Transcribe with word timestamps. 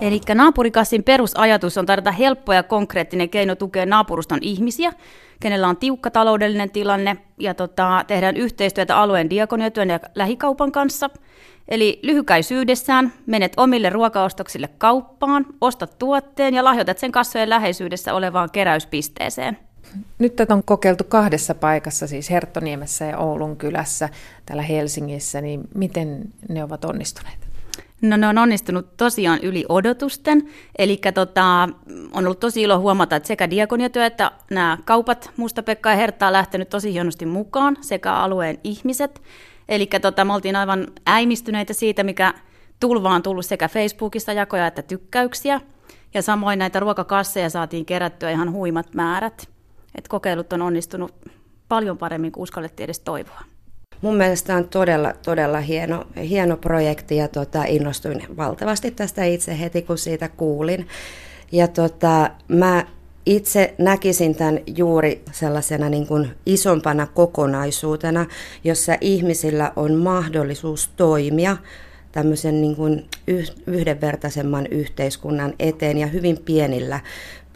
Eli 0.00 0.20
naapurikassin 0.34 1.04
perusajatus 1.04 1.78
on 1.78 1.86
tarjota 1.86 2.12
helppo 2.12 2.52
ja 2.52 2.62
konkreettinen 2.62 3.30
keino 3.30 3.54
tukea 3.54 3.86
naapuruston 3.86 4.38
ihmisiä, 4.42 4.92
kenellä 5.40 5.68
on 5.68 5.76
tiukka 5.76 6.10
taloudellinen 6.10 6.70
tilanne, 6.70 7.16
ja 7.38 7.54
tota, 7.54 8.04
tehdään 8.06 8.36
yhteistyötä 8.36 8.96
alueen 8.96 9.30
diakoniatyön 9.30 9.88
ja 9.88 10.00
lähikaupan 10.14 10.72
kanssa. 10.72 11.10
Eli 11.68 12.00
lyhykäisyydessään 12.02 13.12
menet 13.26 13.52
omille 13.56 13.90
ruokaostoksille 13.90 14.68
kauppaan, 14.78 15.46
ostat 15.60 15.98
tuotteen 15.98 16.54
ja 16.54 16.64
lahjoitat 16.64 16.98
sen 16.98 17.12
kassojen 17.12 17.50
läheisyydessä 17.50 18.14
olevaan 18.14 18.50
keräyspisteeseen. 18.50 19.58
Nyt 20.18 20.36
tätä 20.36 20.54
on 20.54 20.62
kokeiltu 20.64 21.04
kahdessa 21.04 21.54
paikassa, 21.54 22.06
siis 22.06 22.30
Herttoniemessä 22.30 23.04
ja 23.04 23.18
Oulun 23.18 23.56
kylässä 23.56 24.08
täällä 24.46 24.62
Helsingissä, 24.62 25.40
niin 25.40 25.60
miten 25.74 26.22
ne 26.48 26.64
ovat 26.64 26.84
onnistuneet? 26.84 27.47
No 28.02 28.16
ne 28.16 28.28
on 28.28 28.38
onnistunut 28.38 28.96
tosiaan 28.96 29.38
yli 29.42 29.64
odotusten, 29.68 30.48
eli 30.78 31.00
tota, 31.14 31.68
on 32.12 32.24
ollut 32.24 32.40
tosi 32.40 32.62
ilo 32.62 32.78
huomata, 32.78 33.16
että 33.16 33.26
sekä 33.26 33.50
diakoniatyö 33.50 34.06
että 34.06 34.30
nämä 34.50 34.78
kaupat 34.84 35.30
Musta-Pekka 35.36 35.90
ja 35.90 35.96
Hertta 35.96 36.26
on 36.26 36.32
lähtenyt 36.32 36.68
tosi 36.68 36.92
hienosti 36.92 37.26
mukaan, 37.26 37.76
sekä 37.80 38.14
alueen 38.14 38.58
ihmiset. 38.64 39.22
Eli 39.68 39.86
tota, 39.86 40.24
me 40.24 40.34
oltiin 40.34 40.56
aivan 40.56 40.86
äimistyneitä 41.06 41.72
siitä, 41.72 42.02
mikä 42.02 42.34
tulva 42.80 43.14
on 43.14 43.22
tullut 43.22 43.46
sekä 43.46 43.68
Facebookista 43.68 44.32
jakoja 44.32 44.66
että 44.66 44.82
tykkäyksiä. 44.82 45.60
Ja 46.14 46.22
samoin 46.22 46.58
näitä 46.58 46.80
ruokakasseja 46.80 47.50
saatiin 47.50 47.86
kerättyä 47.86 48.30
ihan 48.30 48.52
huimat 48.52 48.94
määrät. 48.94 49.48
Et 49.94 50.08
kokeilut 50.08 50.52
on 50.52 50.62
onnistunut 50.62 51.14
paljon 51.68 51.98
paremmin 51.98 52.32
kuin 52.32 52.42
uskallettiin 52.42 52.84
edes 52.84 53.00
toivoa. 53.00 53.40
Mun 54.02 54.16
mielestä 54.16 54.56
on 54.56 54.68
todella, 54.68 55.12
todella 55.22 55.60
hieno, 55.60 56.04
hieno 56.16 56.56
projekti 56.56 57.16
ja 57.16 57.28
tota, 57.28 57.64
innostuin 57.64 58.22
valtavasti 58.36 58.90
tästä 58.90 59.24
itse 59.24 59.58
heti, 59.60 59.82
kun 59.82 59.98
siitä 59.98 60.28
kuulin. 60.28 60.88
Ja 61.52 61.68
tota, 61.68 62.30
mä 62.48 62.86
itse 63.26 63.74
näkisin 63.78 64.34
tämän 64.34 64.60
juuri 64.76 65.22
sellaisena 65.32 65.88
niin 65.88 66.06
kuin 66.06 66.30
isompana 66.46 67.06
kokonaisuutena, 67.06 68.26
jossa 68.64 68.96
ihmisillä 69.00 69.72
on 69.76 69.94
mahdollisuus 69.94 70.90
toimia 70.96 71.56
tämmöisen 72.12 72.60
niin 72.60 72.76
kuin 72.76 73.06
yhdenvertaisemman 73.66 74.66
yhteiskunnan 74.66 75.54
eteen 75.58 75.98
ja 75.98 76.06
hyvin 76.06 76.38
pienillä, 76.44 77.00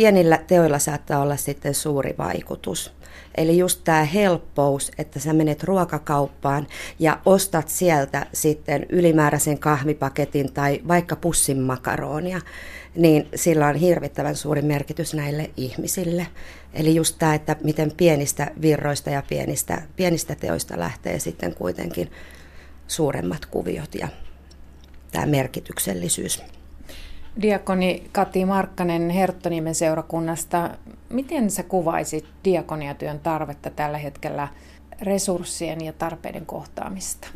pienillä 0.00 0.38
teoilla 0.46 0.78
saattaa 0.78 1.22
olla 1.22 1.36
sitten 1.36 1.74
suuri 1.74 2.14
vaikutus. 2.18 2.92
Eli 3.34 3.58
just 3.58 3.80
tämä 3.84 4.04
helppous, 4.04 4.92
että 4.98 5.18
sä 5.18 5.32
menet 5.32 5.64
ruokakauppaan 5.64 6.66
ja 6.98 7.20
ostat 7.24 7.68
sieltä 7.68 8.26
sitten 8.32 8.86
ylimääräisen 8.88 9.58
kahvipaketin 9.58 10.52
tai 10.52 10.80
vaikka 10.88 11.16
pussin 11.16 11.60
makaronia, 11.60 12.40
niin 12.96 13.28
sillä 13.34 13.66
on 13.66 13.74
hirvittävän 13.74 14.36
suuri 14.36 14.62
merkitys 14.62 15.14
näille 15.14 15.50
ihmisille. 15.56 16.26
Eli 16.74 16.94
just 16.94 17.16
tämä, 17.18 17.34
että 17.34 17.56
miten 17.64 17.92
pienistä 17.96 18.50
virroista 18.62 19.10
ja 19.10 19.22
pienistä, 19.28 19.82
pienistä 19.96 20.34
teoista 20.34 20.78
lähtee 20.78 21.18
sitten 21.18 21.54
kuitenkin 21.54 22.10
suuremmat 22.88 23.46
kuviot 23.46 23.94
ja 23.94 24.08
tämä 25.12 25.26
merkityksellisyys. 25.26 26.42
Diakoni 27.42 28.08
Kati 28.12 28.44
Markkanen 28.44 29.10
Herttoniemen 29.10 29.74
seurakunnasta. 29.74 30.70
Miten 31.08 31.50
sä 31.50 31.62
kuvaisit 31.62 32.24
diakoniatyön 32.44 33.20
tarvetta 33.20 33.70
tällä 33.70 33.98
hetkellä 33.98 34.48
resurssien 35.02 35.84
ja 35.84 35.92
tarpeiden 35.92 36.46
kohtaamista? 36.46 37.28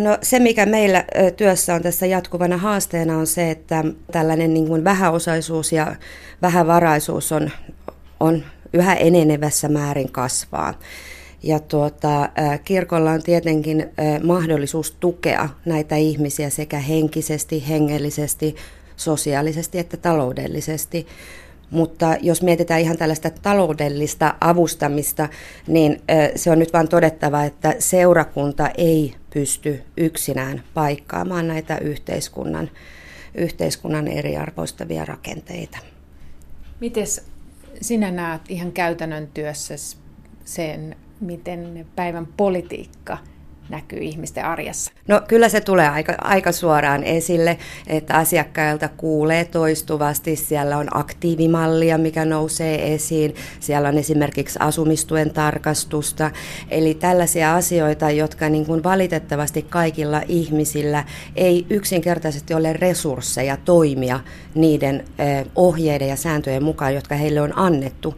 No, 0.00 0.18
se, 0.22 0.38
mikä 0.38 0.66
meillä 0.66 1.04
työssä 1.36 1.74
on 1.74 1.82
tässä 1.82 2.06
jatkuvana 2.06 2.56
haasteena, 2.56 3.18
on 3.18 3.26
se, 3.26 3.50
että 3.50 3.84
tällainen 4.12 4.54
niin 4.54 4.68
kuin 4.68 4.84
vähäosaisuus 4.84 5.72
ja 5.72 5.96
vähävaraisuus 6.42 7.32
on, 7.32 7.50
on 8.20 8.44
yhä 8.72 8.94
enenevässä 8.94 9.68
määrin 9.68 10.12
kasvaa. 10.12 10.74
Ja 11.42 11.58
tuota, 11.58 12.28
kirkolla 12.64 13.10
on 13.10 13.22
tietenkin 13.22 13.90
mahdollisuus 14.24 14.90
tukea 15.00 15.48
näitä 15.64 15.96
ihmisiä 15.96 16.50
sekä 16.50 16.78
henkisesti, 16.78 17.68
hengellisesti, 17.68 18.56
sosiaalisesti 18.96 19.78
että 19.78 19.96
taloudellisesti. 19.96 21.06
Mutta 21.70 22.16
jos 22.20 22.42
mietitään 22.42 22.80
ihan 22.80 22.96
tällaista 22.96 23.30
taloudellista 23.30 24.34
avustamista, 24.40 25.28
niin 25.66 26.02
se 26.36 26.50
on 26.50 26.58
nyt 26.58 26.72
vain 26.72 26.88
todettava, 26.88 27.44
että 27.44 27.74
seurakunta 27.78 28.70
ei 28.78 29.14
pysty 29.30 29.82
yksinään 29.96 30.62
paikkaamaan 30.74 31.48
näitä 31.48 31.78
yhteiskunnan, 31.78 32.70
yhteiskunnan 33.34 34.08
eriarvoistavia 34.08 35.04
rakenteita. 35.04 35.78
Miten 36.80 37.06
sinä 37.80 38.10
näet 38.10 38.42
ihan 38.48 38.72
käytännön 38.72 39.28
työssä 39.34 39.74
sen 40.44 40.96
miten 41.20 41.86
päivän 41.96 42.28
politiikka 42.36 43.18
näkyy 43.68 43.98
ihmisten 43.98 44.44
arjessa? 44.44 44.92
No 45.08 45.20
kyllä 45.28 45.48
se 45.48 45.60
tulee 45.60 45.88
aika, 45.88 46.14
aika 46.18 46.52
suoraan 46.52 47.04
esille, 47.04 47.58
että 47.86 48.14
asiakkailta 48.14 48.88
kuulee 48.96 49.44
toistuvasti. 49.44 50.36
Siellä 50.36 50.78
on 50.78 50.96
aktiivimallia, 50.96 51.98
mikä 51.98 52.24
nousee 52.24 52.94
esiin. 52.94 53.34
Siellä 53.60 53.88
on 53.88 53.98
esimerkiksi 53.98 54.58
asumistuen 54.62 55.30
tarkastusta. 55.30 56.30
Eli 56.70 56.94
tällaisia 56.94 57.54
asioita, 57.54 58.10
jotka 58.10 58.48
niin 58.48 58.66
kuin 58.66 58.82
valitettavasti 58.84 59.62
kaikilla 59.62 60.22
ihmisillä 60.28 61.04
ei 61.36 61.66
yksinkertaisesti 61.70 62.54
ole 62.54 62.72
resursseja 62.72 63.56
toimia 63.64 64.20
niiden 64.54 65.04
ohjeiden 65.56 66.08
ja 66.08 66.16
sääntöjen 66.16 66.62
mukaan, 66.62 66.94
jotka 66.94 67.14
heille 67.14 67.40
on 67.40 67.58
annettu 67.58 68.14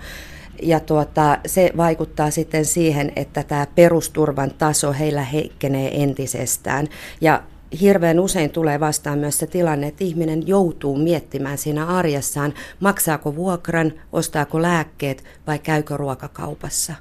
ja 0.63 0.81
tuota, 0.81 1.39
se 1.47 1.71
vaikuttaa 1.77 2.31
sitten 2.31 2.65
siihen, 2.65 3.13
että 3.17 3.43
tämä 3.43 3.67
perusturvan 3.75 4.51
taso 4.59 4.93
heillä 4.93 5.23
heikkenee 5.23 6.03
entisestään. 6.03 6.87
Ja 7.21 7.43
hirveän 7.81 8.21
usein 8.21 8.51
tulee 8.51 8.81
vastaan 8.81 9.19
myös 9.19 9.39
se 9.39 9.47
tilanne, 9.47 9.87
että 9.87 10.05
ihminen 10.05 10.47
joutuu 10.47 10.99
miettimään 10.99 11.59
siinä 11.59 11.87
arjessaan, 11.87 12.55
maksaako 12.81 13.37
vuokran, 13.37 13.93
ostaako 14.13 14.63
lääkkeet 14.63 15.25
vai 15.47 15.59
käykö 15.59 15.97
ruokakaupassa. 15.97 16.95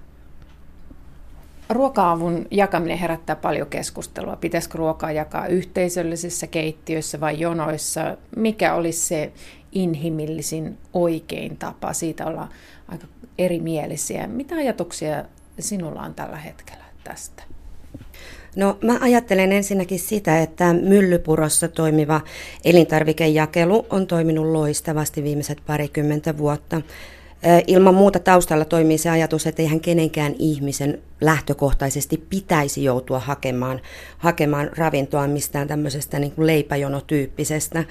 Ruoka-avun 1.70 2.46
jakaminen 2.52 2.98
herättää 2.98 3.36
paljon 3.36 3.68
keskustelua. 3.68 4.36
Pitäisikö 4.36 4.78
ruokaa 4.78 5.12
jakaa 5.12 5.48
yhteisöllisissä 5.48 6.48
keittiöissä 6.48 7.20
vai 7.20 7.40
jonoissa? 7.40 8.18
Mikä 8.36 8.74
olisi 8.74 9.08
se 9.08 9.32
inhimillisin 9.72 10.78
oikein 10.94 11.58
tapa? 11.58 11.94
Siitä 11.94 12.26
ollaan 12.26 12.50
aika 12.88 13.08
erimielisiä. 13.38 14.28
Mitä 14.28 14.56
ajatuksia 14.56 15.26
sinulla 15.60 16.02
on 16.02 16.14
tällä 16.16 16.38
hetkellä 16.38 16.84
tästä? 17.04 17.44
No 18.56 18.78
mä 18.84 18.98
ajattelen 19.02 19.52
ensinnäkin 19.52 20.00
sitä, 20.00 20.42
että 20.42 20.74
Myllypurossa 20.74 21.68
toimiva 21.68 22.22
elintarvikejakelu 22.66 23.86
on 23.90 24.08
toiminut 24.08 24.46
loistavasti 24.46 25.24
viimeiset 25.24 25.58
parikymmentä 25.68 26.38
vuotta. 26.38 26.82
Ilman 27.68 27.96
muuta 27.96 28.20
taustalla 28.20 28.66
toimii 28.66 28.98
se 28.98 29.10
ajatus, 29.10 29.48
että 29.48 29.62
eihän 29.62 29.80
kenenkään 29.80 30.36
ihmisen 30.40 31.02
lähtökohtaisesti 31.22 32.26
pitäisi 32.30 32.84
joutua 32.84 33.20
hakemaan, 33.20 33.82
hakemaan 34.18 34.70
ravintoa 34.78 35.28
mistään 35.28 35.68
tämmöisestä 35.68 36.20
niin 36.20 36.32
kuin 36.32 36.48
leipäjonotyyppisestä. 36.48 37.84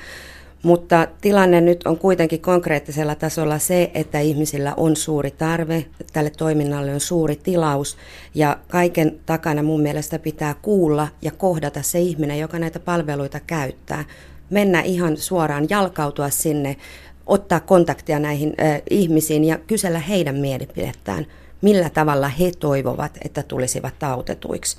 Mutta 0.63 1.07
tilanne 1.21 1.61
nyt 1.61 1.87
on 1.87 1.99
kuitenkin 1.99 2.41
konkreettisella 2.41 3.15
tasolla 3.15 3.59
se, 3.59 3.91
että 3.95 4.21
ihmisillä 4.21 4.75
on 4.77 4.97
suuri 4.97 5.31
tarve, 5.31 5.85
tälle 6.13 6.31
toiminnalle 6.31 6.95
on 6.95 7.01
suuri 7.01 7.37
tilaus 7.37 7.97
ja 8.35 8.59
kaiken 8.69 9.21
takana 9.27 9.63
mun 9.63 9.81
mielestä 9.81 10.19
pitää 10.19 10.55
kuulla 10.63 11.09
ja 11.23 11.31
kohdata 11.31 11.83
se 11.83 12.01
ihminen, 12.01 12.39
joka 12.39 12.59
näitä 12.59 12.81
palveluita 12.81 13.41
käyttää. 13.41 14.05
Mennä 14.51 14.81
ihan 14.81 15.17
suoraan, 15.17 15.67
jalkautua 15.71 16.31
sinne, 16.31 16.77
ottaa 17.27 17.61
kontaktia 17.61 18.19
näihin 18.19 18.55
äh, 18.61 18.83
ihmisiin 18.91 19.45
ja 19.45 19.59
kysellä 19.59 19.99
heidän 19.99 20.37
mielipidettään, 20.37 21.27
millä 21.63 21.91
tavalla 21.91 22.29
he 22.29 22.53
toivovat, 22.59 23.19
että 23.25 23.43
tulisivat 23.43 24.03
autetuiksi. 24.03 24.77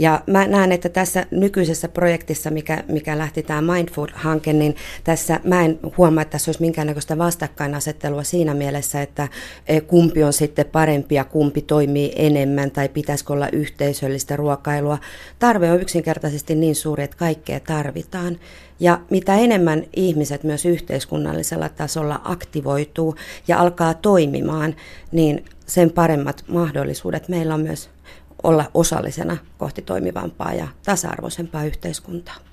Ja 0.00 0.22
mä 0.26 0.46
näen, 0.46 0.72
että 0.72 0.88
tässä 0.88 1.26
nykyisessä 1.30 1.88
projektissa, 1.88 2.50
mikä, 2.50 2.84
mikä 2.88 3.18
lähti 3.18 3.42
tämä 3.42 3.72
Mindfood-hanke, 3.72 4.52
niin 4.52 4.76
tässä 5.04 5.40
mä 5.44 5.64
en 5.64 5.78
huomaa, 5.96 6.22
että 6.22 6.32
tässä 6.32 6.48
olisi 6.48 6.60
minkäännäköistä 6.60 7.18
vastakkainasettelua 7.18 8.22
siinä 8.22 8.54
mielessä, 8.54 9.02
että 9.02 9.28
e, 9.66 9.80
kumpi 9.80 10.24
on 10.24 10.32
sitten 10.32 10.66
parempi 10.66 11.14
ja 11.14 11.24
kumpi 11.24 11.62
toimii 11.62 12.12
enemmän 12.16 12.70
tai 12.70 12.88
pitäisikö 12.88 13.32
olla 13.32 13.48
yhteisöllistä 13.52 14.36
ruokailua. 14.36 14.98
Tarve 15.38 15.72
on 15.72 15.80
yksinkertaisesti 15.80 16.54
niin 16.54 16.74
suuri, 16.74 17.04
että 17.04 17.16
kaikkea 17.16 17.60
tarvitaan. 17.60 18.38
Ja 18.80 19.00
mitä 19.10 19.34
enemmän 19.34 19.84
ihmiset 19.96 20.44
myös 20.44 20.64
yhteiskunnallisella 20.64 21.68
tasolla 21.68 22.20
aktivoituu 22.24 23.16
ja 23.48 23.58
alkaa 23.58 23.94
toimimaan, 23.94 24.76
niin 25.12 25.44
sen 25.66 25.90
paremmat 25.90 26.44
mahdollisuudet 26.48 27.28
meillä 27.28 27.54
on 27.54 27.60
myös 27.60 27.90
olla 28.42 28.70
osallisena 28.74 29.36
kohti 29.58 29.82
toimivampaa 29.82 30.52
ja 30.52 30.68
tasa-arvoisempaa 30.84 31.64
yhteiskuntaa. 31.64 32.36